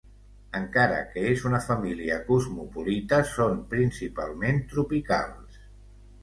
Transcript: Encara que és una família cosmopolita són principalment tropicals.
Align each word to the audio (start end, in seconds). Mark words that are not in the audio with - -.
Encara 0.59 1.01
que 1.09 1.25
és 1.31 1.43
una 1.49 1.59
família 1.65 2.17
cosmopolita 2.29 3.21
són 3.35 3.61
principalment 3.75 4.59
tropicals. 4.73 5.63